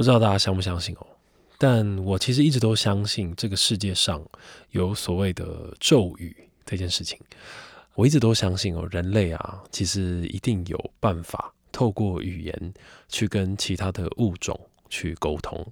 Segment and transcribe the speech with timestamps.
[0.00, 1.06] 不知道大家相不相信哦？
[1.58, 4.24] 但我其实一直都相信这个世界上
[4.70, 6.34] 有所谓的咒语
[6.64, 7.18] 这件事情。
[7.94, 12.74] 我一直都相信哦，人类啊，其实一定有办法透过语言
[13.10, 14.58] 去跟其他的物种
[14.88, 15.70] 去沟通。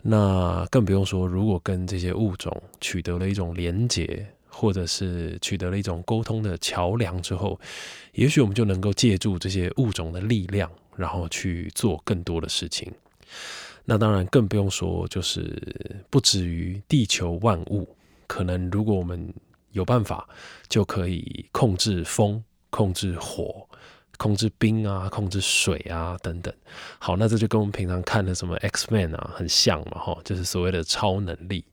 [0.00, 7.60] 那更不用说，如果跟这些物种取得了一种连结，或者是取得了一种沟通的桥梁之后，
[8.14, 12.90] 也许我们就能够借助这些物种的力量，然后去做更多的事情。
[13.90, 17.88] 那当然更不用说，就是不止于地球万物，
[18.26, 19.32] 可能如果我们
[19.72, 20.28] 有办法，
[20.68, 23.66] 就可以控制风、控制火、
[24.18, 26.52] 控制冰啊、控制水啊等等。
[26.98, 31.64] 好，那这就跟我们平常看的什么 X Man 啊很像嘛，哈，就是所谓的超能力。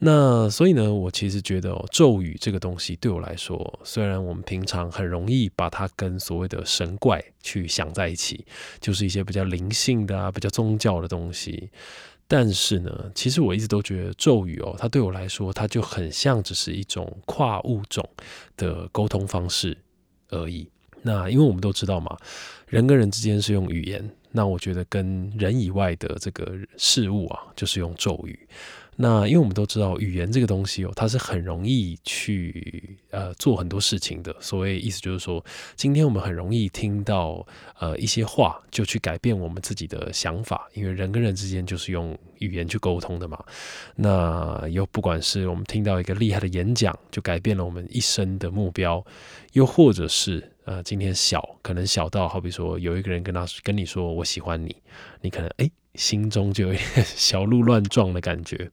[0.00, 8.46] 那所以呢，我其实觉得，咒语这个东西对我来说，虽然我们平常很容易把它跟所谓的神怪去想在一起，
[8.80, 11.68] 就是一些比较灵性的啊、比较宗教的东西，
[12.28, 18.08] 但是呢，其实我一直都觉得咒语哦，它对我来说，它就很像只是一种跨物种
[18.56, 19.76] 的沟通方式
[20.28, 20.68] 而已。
[21.02, 22.16] 那因为我们都知道嘛，
[22.68, 28.38] 人跟人之间是用语言，那我觉得跟人以外的这个事物啊，就是用咒语。
[29.00, 34.34] 那因为我们都知道语言这个东西哦，它是很容易去呃做很多事情的。
[34.40, 35.44] 所谓意思就是说，
[35.76, 37.46] 今天我们很容易听到
[37.78, 40.68] 呃一些话，就去改变我们自己的想法。
[40.74, 43.38] 因为人跟人之间就是用语言去沟通的嘛。
[43.94, 49.00] 那又不管是我们听到一个厉害的演讲，就改变了我们一生的目标；
[49.52, 54.74] 又或者是呃今天小，可能小到好比说有一个人跟他跟你说我喜欢你，
[55.20, 58.68] 你可能哎心中就有点 小鹿乱撞的感觉。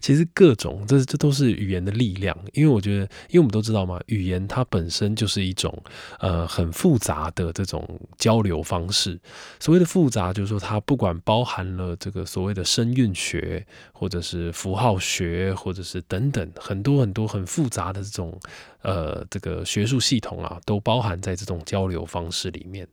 [0.00, 5.76] 其实各种这这都是语言的力量，因为我觉得，因为我们都知道嘛，语言它本身就是一种
[6.20, 7.86] 呃很复杂的这种
[8.16, 9.18] 交流方式。
[9.58, 18.38] 所谓的复杂，就是说它不管包含了这个所谓的声韵学，或者是符号学，或者是等等很多很多很复杂的这种
[18.82, 22.86] 呃这个学术系统啊，都包含在这种交流方式里面。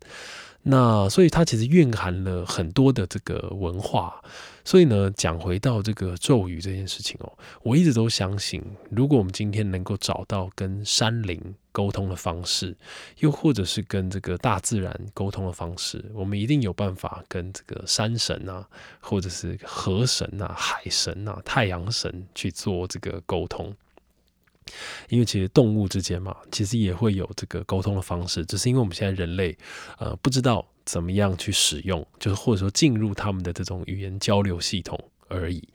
[0.67, 4.21] 那所以它其实蕴含了很多的这个文化。
[4.67, 7.31] 所以呢，讲回到这个咒语这件事情哦，
[7.61, 8.59] 我一直都相信，
[8.89, 11.39] 如果我们今天能够找到跟山林
[11.71, 12.75] 沟通的方式，
[13.19, 18.67] 又或者是跟这个大自然沟通的方式，我们一定有办法跟这个山神啊，
[18.99, 23.71] 或者是河神啊、海神啊、太阳神去做这个沟通。
[25.09, 29.57] 因为其实动物之间嘛，其实也会有这个沟通的方式，只是因为我们现在人类，
[29.99, 35.67] 呃，不知道怎么样去使用，就是或者说进入他们的这种语言交流系统而已。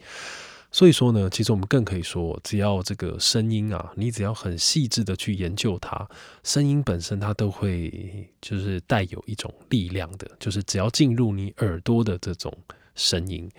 [0.73, 6.09] 所以说呢，其实我们更可以说，只要这个声音啊，你只要很细致的去研究它，
[6.45, 12.57] 声音本身它都会就是带有一种力量的，就是只要进入你耳朵的这种
[12.95, 13.51] 声音。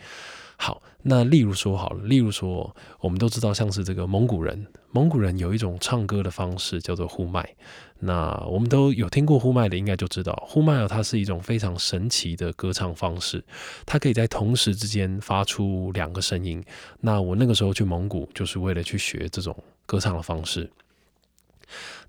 [0.64, 7.56] 好，那例如说好了，例如说，我们都知道，像是这个蒙古人，蒙古人有一种唱歌的方式叫做呼麦。
[7.98, 13.44] 那我们都有听过呼麦的，应该就知道，呼麦它是一种非常神奇的歌唱方式，
[13.88, 16.64] 它可以在同时之间发出两个声音。
[17.00, 19.56] 那我那个时候去蒙古，就是为了去学这种
[19.88, 20.70] 歌唱的方式。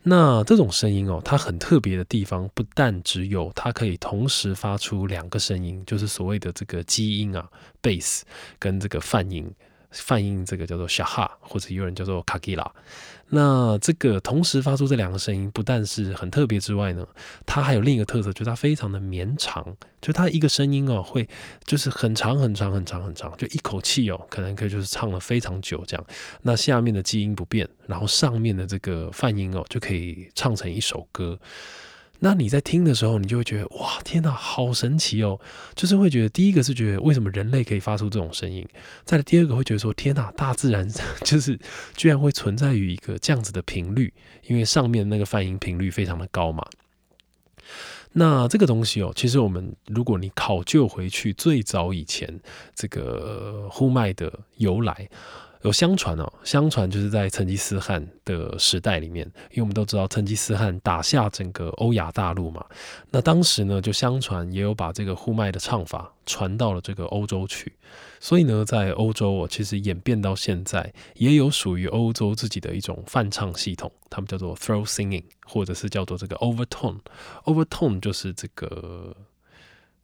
[0.03, 7.49] 那这种声音哦，它很特别的地方，不但只有它可以同时发出两个声音，就是所谓的这个基音啊
[7.83, 8.23] ，bass
[8.59, 9.53] 跟这个泛音。
[9.93, 12.73] 泛音这个叫做小哈，或者有人叫做卡基拉。
[13.35, 17.07] 那这个同时发出这两个声音，不但是很特别之外呢，
[17.47, 19.75] 它还有另一个特色，就是它非常的绵长。
[20.03, 21.27] 就它一个声音哦，会
[21.65, 26.07] 就是很长很长很长很长，就一口气哦，可能可以就是唱了非常久这样。
[26.43, 31.39] 那下面的基音不变，然后上面的这个泛音哦，就可以唱成一首歌。
[32.25, 35.41] 那你在听的时候，你就会觉得哇，天哪，好神奇哦！
[35.75, 38.65] 就是会觉得，第一个是觉得为什么人类可以发出这种声音，
[39.05, 40.89] 再来第二个会觉得说，天哪，大自然
[41.27, 41.59] 就是
[41.97, 44.15] 居然会存在于一个这样子的频率，
[44.47, 46.65] 因为上面那个泛音频率非常的高嘛。
[48.13, 52.41] 那这个东西哦，其实我们如果你考究回去最早以前
[52.77, 55.09] 这个呼麦的由来。
[55.63, 62.65] 有相传哦，相传就是在成吉思汗的时代里面，因为我们都知道成吉思汗打下整个欧亚大陆嘛，
[63.11, 67.73] 那当时呢就相传也有把这个呼麦的唱法传到了这个欧洲去，
[68.19, 79.17] 所以呢在欧洲哦，其实演变到现在也有属于欧洲自己的一种泛唱系统，他们叫做 throat singing，或者是叫做这个 overtone，overtone 就是这个。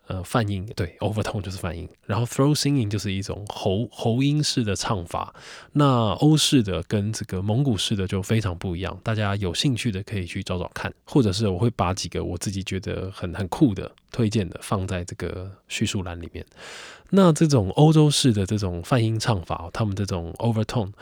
[0.08, 5.34] 呃，泛音对，overtone 就是泛音，然后 throw singing 就是一种喉喉音式的唱法。
[5.72, 5.84] 那
[6.14, 16.42] 欧式的跟这个蒙古式的就非常不一样，大家有兴趣的可以去找找看，或者是我会把几个我自己觉得很很酷的推荐的放在这个叙述栏里面。
[17.10, 20.92] 那这种欧洲式的这种泛音唱法，他们这种 overtone。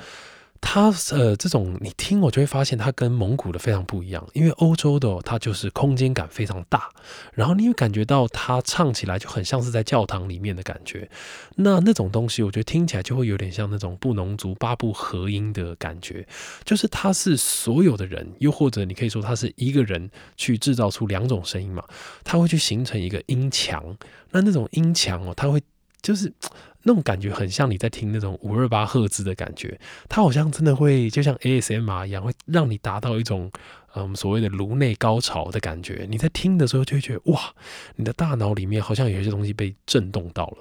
[0.61, 4.26] 它呃，这种你听我就会发现，它跟蒙古的非常不一样。
[4.32, 6.88] 因为欧洲的它就是空间感非常大，
[7.32, 11.08] 然后你会感觉到它唱起来就很像是在教堂里面的感觉。
[11.56, 16.26] 那那种东西，我觉得听起来就会有点像那种布农族八部合音的感觉，
[16.64, 21.85] 就是它是所有的人，又或者你可以说它是一个人去制造出两种声音嘛，
[22.25, 23.97] 它会去形成一个音墙。
[24.31, 25.62] 那那种音墙哦，它会
[26.00, 26.32] 就是。
[26.88, 29.76] 那种感觉很像你在听那种五二八赫兹的感觉，
[30.08, 33.50] 它好像真的会就像 ASMR 一样，会让你达到一种
[33.96, 36.06] 嗯所谓的颅内高潮的感觉。
[36.08, 37.52] 你在听的时候就会觉得哇，
[37.96, 40.58] 你的大脑里面好像有一些东西被震动到了。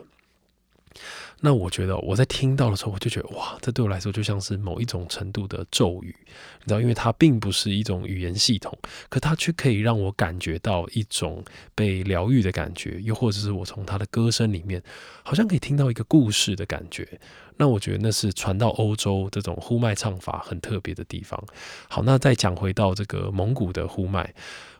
[1.41, 6.15] 那我觉得我在听到的时候，我就觉得哇，这对我来说就像是某一种程度的咒语，
[6.63, 8.75] 你知道，因为它并不是一种语言系统，
[9.09, 11.43] 可它却可以让我感觉到一种
[11.75, 14.81] 被疗愈的感觉，又或者是我从他的歌声里面，
[15.23, 17.19] 好像可以听到一个故事的感觉。
[17.57, 21.41] 那我觉得那是传到欧洲这种呼麦唱法很特别的地方。
[21.87, 24.33] 好，那再讲回到这个蒙古的呼麦。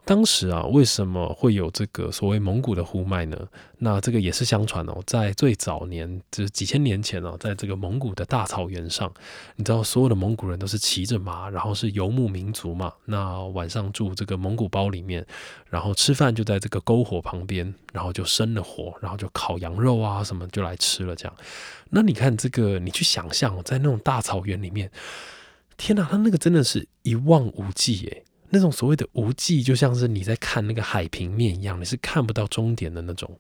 [0.06, 3.36] 当时啊，为什么会有这个所谓蒙古的呼麦呢？
[3.80, 9.12] 那这个也是相传哦，在最早年，就是几千年前哦，在这个蒙古的大草原上，
[9.56, 12.94] 你知道，所有的蒙古人都是骑着马，然后是游牧民族嘛。
[13.06, 15.26] 那晚上住这个蒙古包里面，
[15.72, 21.36] 然后吃饭就在这个篝火旁边，然后就生了火，然后就烤羊肉啊什么就来吃了这样。
[21.90, 24.92] 那你看这个，你去想象在那种大草原里面，
[25.78, 28.24] 天哪，他那个真的是一望无际耶。
[28.56, 33.38] 那种所谓的无际，就像是你在看那个海平面一样，你是看不到终点的那种。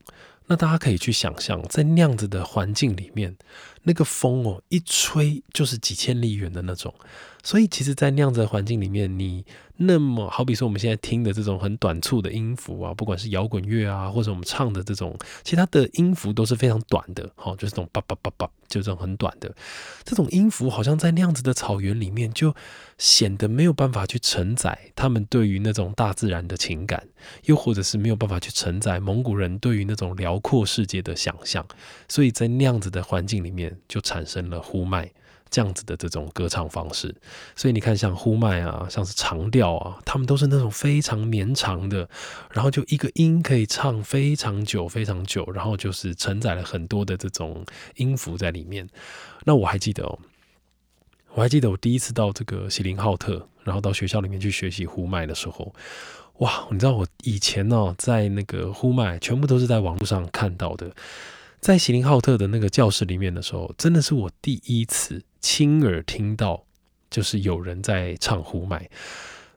[0.48, 3.36] 那大家可以去想象，在那样子的环境里面，
[3.84, 6.94] 那个风哦一吹就是几千里远的那种。
[7.44, 9.46] 所以，其实，在那样子的环境里面，你
[9.78, 19.56] 那么好比说我们现在听的这种很短促的音符啊，不管是摇滚乐啊，或者我们唱的这种，其实它的音符都是非常短的，好，就是这种叭叭叭叭，就这种很短的
[20.04, 22.56] 这种音符，好像在那样子的草原里面，就
[22.98, 27.08] 显得没有办法去承载他们对于那种大自然的情感，
[27.44, 31.66] 又或者是没有办法去承载蒙古人对于那种辽阔世界的想象，
[32.08, 35.12] 所以在那样子的环境里面，就产生了呼麦。
[35.52, 37.16] 这样子的这种歌唱方式，
[37.56, 42.10] 所以你看，像呼麦啊，像是长调啊，他们都是那种非常绵长的，
[42.52, 47.64] 然后就一个音可以唱非常久、非常久，然后就是承载了很多的这种
[47.96, 48.90] 音符在里面。
[49.46, 50.20] 那我还记得哦，
[51.36, 55.74] 我还记得我第一次到这个锡林浩特，然后到学校里面去学习呼麦的时候，
[56.40, 60.92] 哇，你知道我以前呢，在那个呼麦全部都是在网络上看到的。
[61.62, 66.64] 在锡林浩特的那个教室里面的时候，真的是我第一次亲耳听到，
[67.10, 68.88] 就是有人在唱呼麦，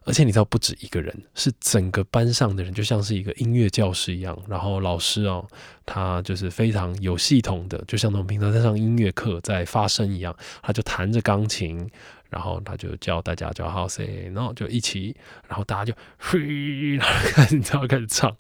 [0.05, 4.39] 而且你知道不止一个人，是整个班上的人，就像是一个音乐教室一样。
[4.49, 5.47] 然后老师哦，
[5.85, 11.91] 他就是非常有系统的，就像我们平常在上音乐课在发声一样，他就弹着钢琴，
[12.31, 15.17] 然后他就教大家叫 house，然后就一起，
[15.49, 16.39] 然后大家就嘿，
[16.97, 18.37] 然后开始你知道开始唱。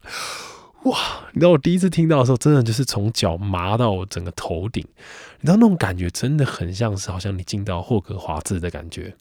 [0.84, 0.96] 哇！
[1.32, 4.86] 你知道我第一次听到的时候，真的就是从脚麻到我整个头顶。
[5.40, 9.16] 你知道那种感觉真的很像是，好像你进到霍格华兹的感觉，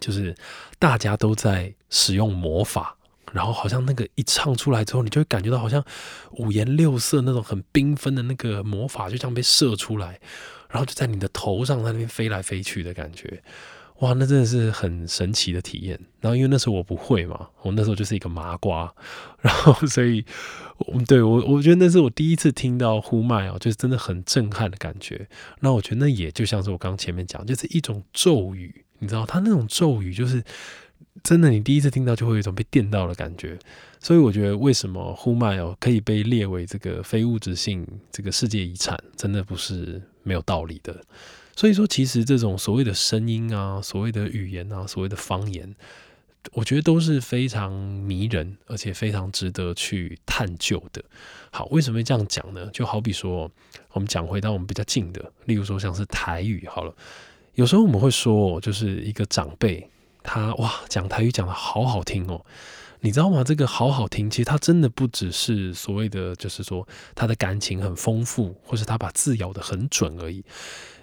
[0.00, 0.34] 就是
[0.78, 2.96] 大家都在使用魔法，
[3.32, 5.84] 然后好像那个一唱出来之后，你就会感觉到好像
[6.32, 10.18] 五颜六色那种很缤纷的那个魔法就像被射出来，
[10.70, 13.42] 然后就在你的头上在那边飞来飞去的感觉。
[14.00, 15.98] 哇，那真的是很神奇的体验。
[16.20, 18.92] 然后因为那时候我不会嘛，我那时候就是一个麻瓜，
[19.40, 20.24] 然后所以，
[21.06, 25.28] 对我我觉得那是我第一次听到呼麦哦，就是真的很震撼的感觉。
[25.60, 30.42] 那我觉得那也就像是我刚刚前面讲，就是一种咒语，你知道，它那种咒语就是
[31.22, 33.58] 真的，你第一次听到就会有一种被电到的感觉。
[34.00, 41.02] 所以我觉得为什么呼麦哦可以被列为这个非物质性这个世界遗产，真的不是没有道理的。
[41.56, 45.74] 所以说，其实这种所谓的声音啊，所谓的语言啊，所谓的方言，
[46.52, 51.02] 我觉得都是非常迷人，而且非常值得去探究的。
[51.50, 52.68] 好，为什么会这样讲呢？
[52.72, 53.50] 就好比说，
[53.92, 56.92] 我们讲回到我们比较近的，例如说像是台语，好了，
[57.54, 59.88] 有时候我们会说，就是一个长辈，
[60.24, 62.44] 他哇讲台语讲的好好听哦，
[63.00, 63.44] 你知道吗？
[63.44, 70.42] 这个好好听，其实他真的不只是所谓的，就是说他的感情很丰富，或是他把字咬得很准而已。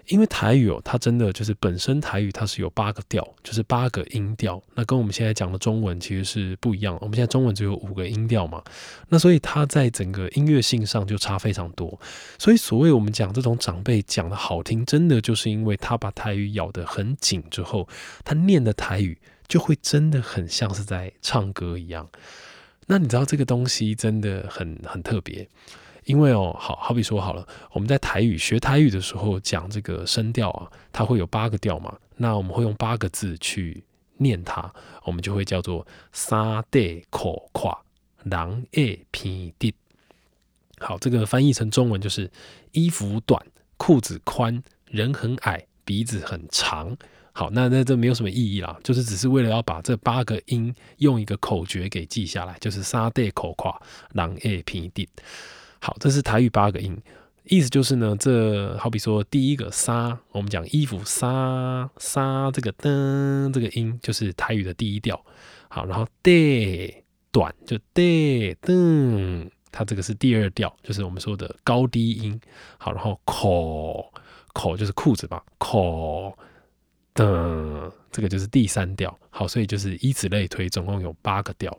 [0.07, 6.97] 因为台语哦，它真的就是本身台语它是有八个调，就是八个音调，那跟我们现在讲的中文其实是不一样。
[7.01, 8.63] 我们现在中文只有五个音调嘛，
[9.09, 11.99] 那所以它在整个音乐性上就差非常多。
[12.37, 17.87] 所以所谓我们讲这种长辈讲的好听，真的就是因为他把台语咬得很紧之后，
[18.25, 19.17] 他念的台语
[19.47, 22.09] 就会真的很像是在唱歌一样。
[22.87, 25.47] 那你知道这个东西真的很很特别。
[26.11, 31.97] 因为哦，好好比说好了，我们在台语学台语的时候讲这个声调啊，它会有八个调嘛。
[32.17, 33.81] 那我们会用八个字去
[34.17, 34.69] 念它，
[35.05, 37.81] 我们就会叫做沙地口胯
[38.23, 39.73] 狼爱偏地。
[40.79, 42.29] 好，这个翻译成中文就是
[42.73, 43.41] 衣服短、
[43.77, 46.93] 裤子宽、人很矮、鼻子很长。
[47.31, 55.07] 好，那那这没有什么意义啦，就是只是为了要把这八个音用一个口诀给记下来，就是沙地口胯狼爱偏地。
[55.83, 56.95] 好，这是台语八个音，
[57.45, 65.19] 意思就是呢，这好比说第一个“沙”，我们讲衣服“沙沙”这个“噔”这个音就是台语的第一调。
[65.69, 66.93] 好，然后 “de”
[67.31, 72.39] 短就 “de” 噔，它这个是第二调，就是我们说的高低音。
[72.77, 74.13] 好，然后口
[74.53, 76.37] 口就是裤子吧，口
[77.15, 79.17] 噔这个就是第三调。
[79.31, 81.75] 好，所以就是以此类推，总共有八个调。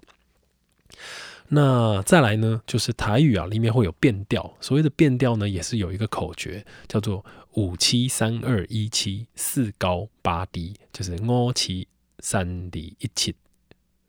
[1.55, 4.57] 那再来呢，就是台语啊，里面会有变调。
[4.59, 11.87] 所谓的变调呢，也是有一个口诀，叫做五七三二一七四高八低，就是五七
[12.21, 13.35] 三低一七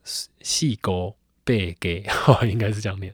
[0.06, 2.06] 四高八低，
[2.50, 3.14] 应该是这样念。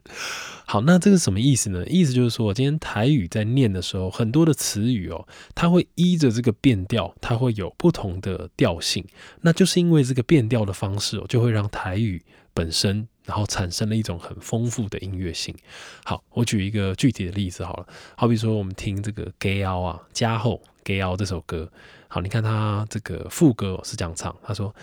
[0.64, 1.84] 好，那这个什么意思呢？
[1.88, 9.04] 意思就是说，今天台语在念的时候，很多的词语哦，它会依着这个变调，它会有不同的调性。
[9.40, 13.08] 那就是因为这个变调的方式哦，就会让台语本身。
[13.30, 15.54] 然后产生了一种很丰富的音乐性。
[16.02, 21.70] 好，我举一个具体的例子好了，好比说我们听这个《给奥》啊，《加厚给奥》这首歌。
[22.08, 24.74] 好，你看他这个副歌是这样唱，他说：“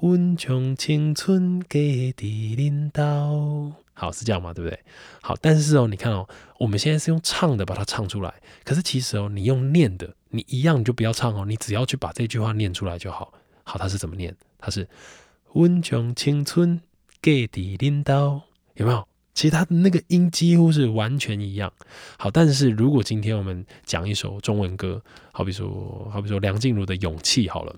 [0.00, 4.80] 温将青春给的领导。”好，是这样嘛，对不对？
[5.20, 6.26] 好，但是哦，你看哦，
[6.58, 8.32] 我们现在是用唱的把它唱出来，
[8.64, 13.34] 可是其实哦，你用念的，你一样你就不要唱哦，你只要去把这句话念出来就好。
[13.62, 14.34] 好，它是怎么念？
[14.58, 14.88] 它是
[15.52, 16.80] “温将青春”。
[17.22, 18.42] 给的领导
[18.74, 19.06] 有没有？
[19.32, 21.72] 其实它的那个音几乎是完全一样。
[22.18, 25.00] 好，但是如果今天我们讲一首中文歌，
[25.32, 27.72] 好比说，好比说梁静茹的《勇气》好了，《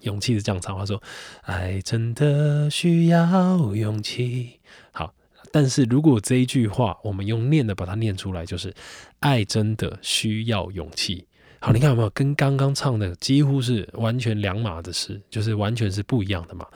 [0.00, 1.00] 勇气》是这样唱，他说
[1.44, 4.58] ：“爱真的需要勇气。”
[4.90, 5.14] 好，
[5.52, 8.74] 但是如果这一句话我们用念的把它念出来，就是
[9.20, 11.26] “爱真的需要勇气。”
[11.60, 16.66] 好，你看有没有跟刚刚唱的几乎是完全两码的事，就是完全是不一样的嘛？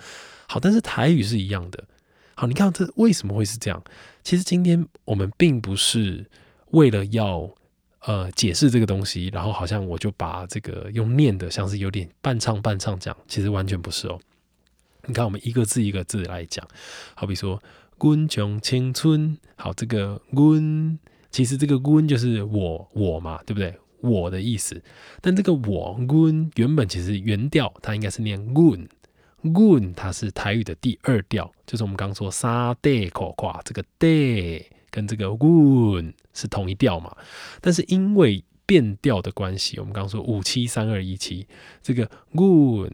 [0.48, 1.84] 好，但是台语是一样的。
[2.34, 3.82] 好，你看这为什么会是这样？
[4.24, 6.24] 其实今天我们并不是
[6.70, 7.48] 为了要
[8.00, 14.18] 呃解释这个东西，然后好像我就把这个用念的，像是有点半唱半唱讲，其实完全不是哦。
[15.06, 16.66] 你看，我们一个字一个字来讲，
[17.14, 17.62] 好比说
[17.98, 20.98] “滚将青春”，好，这个“滚”
[21.30, 23.74] 其实这个“滚”就是我我嘛，对不对？
[24.00, 24.80] 我的意思。
[25.20, 28.88] 但这个“我”“滚”原本其实原调它应该是念“滚”。
[29.44, 37.16] Gun 它是台语的第二调，就是我们刚说沙地口夸这个 day 跟这个 gun 是同一调嘛，
[37.60, 41.46] 但是因为变调的关系，我们刚说五七三二一七，
[41.82, 42.90] 这个 gun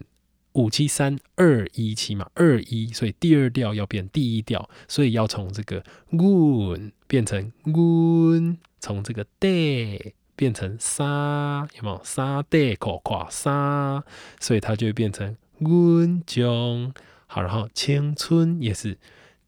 [0.53, 5.83] 五七三二一七嘛，二一，所以第二调要变第一调，所以要从这个
[6.13, 14.05] gun 变成 gun，从这个 day 变成沙，有没有沙地口夸沙，
[14.41, 15.37] 所以它就会变成。
[15.65, 16.93] 温将
[17.27, 18.97] 好，然后青春也是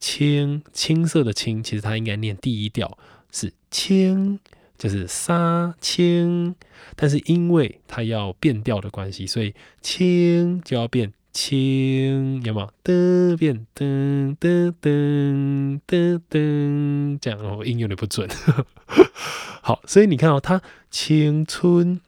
[0.01, 2.99] 青青色的青，其实它应该念第一调
[3.31, 4.41] 是青，
[4.77, 6.55] 就是沙青，
[6.97, 12.69] 但是因为它要变调的关系，所以青就要变青，有吗？
[12.83, 18.29] 噔变噔噔噔噔噔，这样我，音有点不准。
[19.63, 22.01] 好，所以你看哦，它青春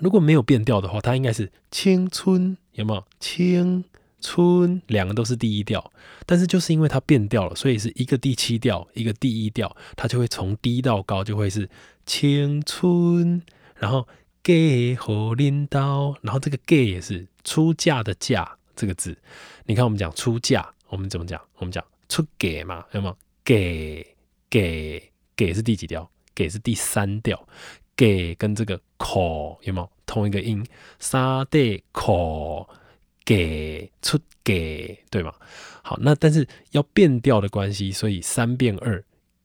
[0.00, 2.56] 如果没有变调的话，它应该是青春。
[2.76, 3.84] 有没有青
[4.20, 5.92] 春两个都是第一调，
[6.24, 11.68] 但是就是因为它变调了，所以是一个第七调，一个第一调，它就会从低到高就会是
[12.06, 13.42] 青春，
[13.76, 14.06] 然后
[14.42, 19.16] 给和领导，然后这个给也是出嫁的嫁这个字。
[19.64, 21.40] 你看我们讲出嫁，我们怎么讲？
[21.56, 23.16] 我们讲出给嘛，有没有？
[23.44, 24.06] 给
[24.50, 26.10] 给给是第几调？
[26.34, 27.48] 给是第三调，
[27.94, 29.90] 给跟这个口有没有？
[30.16, 30.64] 同一个音，
[30.98, 32.66] 沙地口
[33.22, 35.30] 给出给，对吗？
[35.82, 39.04] 好，那但是要变调的关系，所以三变二，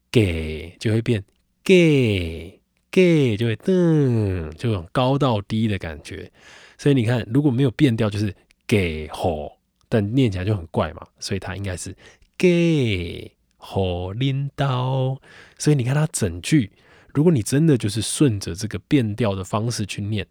[0.10, 1.22] 给就会变
[1.62, 2.58] 给
[2.90, 6.32] 给就会噔，就有高到低的感觉。
[6.78, 8.34] 所以你看，如果没有变调，就是
[8.66, 9.51] 给吼，
[9.90, 11.06] 但念起来就很怪嘛。
[11.20, 11.94] 所以它应该是
[12.38, 15.20] 给吼拎刀。
[15.58, 16.72] 所以你看它整句，
[17.13, 20.25] 如果你真的就是顺着这个变调的方式去念，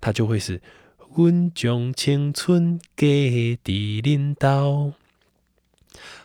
[0.00, 0.60] 它就会是
[1.16, 4.92] 温将青春给的领导。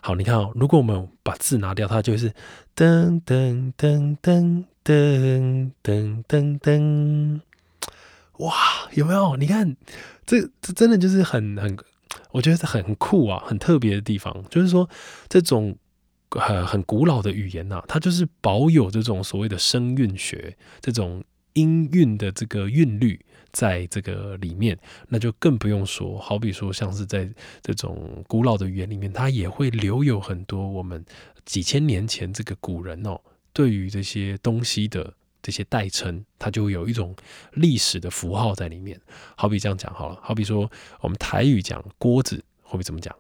[0.01, 2.31] 好，你看哦，如果我们把字拿掉，它就是
[2.75, 7.41] 噔噔噔噔噔噔噔噔，
[8.38, 8.53] 哇，
[8.93, 9.35] 有没有？
[9.35, 9.75] 你看，
[10.25, 11.77] 这这真的就是很很，
[12.31, 14.43] 我觉得是很酷啊，很特别的地方。
[14.49, 14.89] 就是说，
[15.27, 15.77] 这种
[16.31, 21.23] 很很古老的语言呐，它就是保有这种所谓的声韵学，这种
[21.53, 23.19] 音韵的这个韵律。
[23.51, 24.77] 在这个里面，
[25.07, 26.17] 那就更不用说。
[26.19, 27.29] 好比说，像是在
[27.61, 31.03] 这种古老的语言里面，它也会留有很多我们
[31.45, 33.19] 几千年前这个古人哦，
[33.53, 37.15] 对于这些东西的这些代称，它就有一种
[37.53, 38.99] 历史的符号在里面。
[39.35, 40.69] 好比这样讲好了，好比说
[41.01, 43.15] 我们台语讲锅子，会不会怎么讲？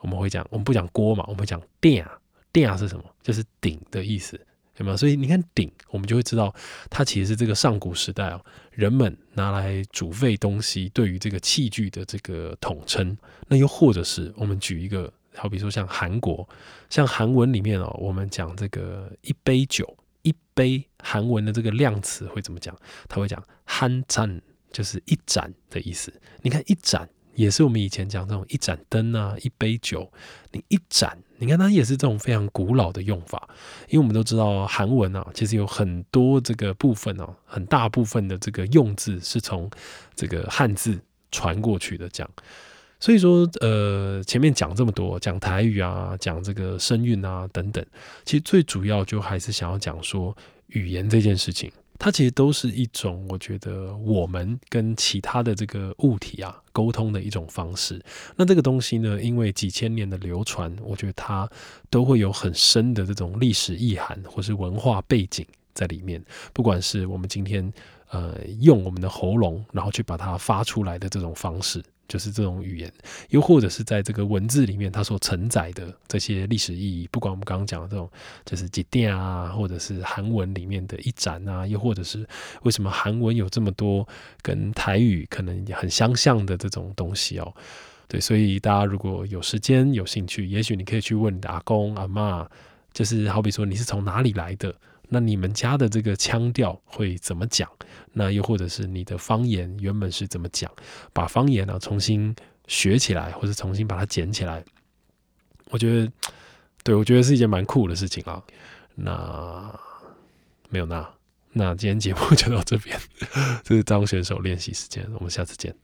[0.00, 2.04] 我们会讲，我们不讲锅嘛，我们会讲鼎。
[2.52, 3.04] 鼎是什么？
[3.20, 4.40] 就是鼎的意思。
[4.76, 4.96] 有没有？
[4.96, 6.54] 所以你看鼎，我们就会知道，
[6.90, 13.16] 它其实是这个上古时代哦，人们拿来煮沸东西，对于这个器具的这个统称。
[13.48, 16.48] 那又或者是我们举一个，好比说像韩国，
[16.90, 22.76] 像韩文里面哦，我们讲这个一杯酒，一杯韩文的这个量词会怎么讲？
[23.08, 24.40] 他会讲한잔
[24.72, 26.12] 就是一盏的意思。
[26.42, 27.08] 你看一盏。
[27.34, 30.10] 也是我们以前讲这种一盏灯啊，一杯酒，
[30.52, 33.48] 你一盏，你看它也是这种非常古老的用法。
[33.88, 39.70] 因为我们都知道韩文啊，其实有很多这个部分哦，很大部分的这个用字是从
[40.14, 40.98] 这个汉字
[41.30, 42.08] 传过去的。
[42.08, 42.30] 这样，
[43.00, 47.84] 所以说，呃，前面讲这么多，讲台语啊，讲这个声韵啊等等，
[48.24, 50.36] 其实最主要就还是想要讲说
[50.68, 51.70] 语言这件事情。
[52.04, 57.98] 它其实都是一种，我觉得我们跟其他的这个物体啊沟通的一种方式。
[58.36, 61.50] 那这个东西呢，因为几千年的流传，我觉得它
[61.88, 66.22] 都会有很深的这种历史意涵或是文化背景在里面。
[66.52, 67.72] 不管是我们今天
[68.10, 71.82] 呃用我们的喉咙，然后去把它发出来的这种方式。
[72.08, 72.92] 就是这种语言，
[73.30, 78.10] 又或者是在这个文字里面，它所承载的这些历史意义，不管我们刚刚讲的这种，
[78.44, 82.26] 就是几电啊，或者是韩文里面的一盏啊，又或者是
[82.62, 84.06] 为什么韩文有这么多
[84.42, 87.54] 跟台语可能很相像的这种东西哦。
[88.06, 92.46] 对，所以大家如果有时间有兴趣，也许你可以去问你的阿公阿妈，
[92.92, 94.74] 就是好比说你是从哪里来的。
[95.14, 97.70] 那你们家的这个腔调会怎么讲？
[98.12, 100.68] 那又或者是你的方言原本是怎么讲？
[101.12, 102.34] 把方言呢重新
[102.66, 104.64] 学起来，或者重新把它捡起来，
[105.70, 106.12] 我觉得，
[106.82, 108.42] 对我觉得是一件蛮酷的事情啊。
[108.96, 109.72] 那
[110.68, 111.08] 没有那，
[111.52, 112.98] 那今天节目就到这边，
[113.62, 115.83] 这是张选手练习时间，我们下次见。